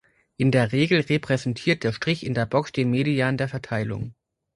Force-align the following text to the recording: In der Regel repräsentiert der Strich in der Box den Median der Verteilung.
In 0.35 0.49
der 0.49 0.71
Regel 0.71 1.01
repräsentiert 1.01 1.83
der 1.83 1.91
Strich 1.93 2.25
in 2.25 2.33
der 2.33 2.47
Box 2.47 2.71
den 2.71 2.89
Median 2.89 3.37
der 3.37 3.47
Verteilung. 3.47 4.15